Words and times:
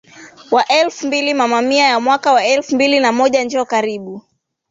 wa 0.51 0.67
elfu 0.67 1.07
mbili 1.07 1.33
Mama 1.33 1.61
Mia 1.61 1.85
ya 1.85 1.99
mwaka 1.99 2.31
wa 2.33 2.45
elfu 2.45 2.75
mbili 2.75 2.99
na 2.99 3.11
moja 3.11 3.43
Njo 3.43 3.65
Karibu 3.65 4.21